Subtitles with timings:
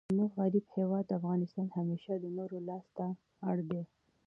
[0.09, 3.07] زموږ غریب هیواد افغانستان همېشه د نورو لاس ته
[3.49, 3.81] اړ دئ.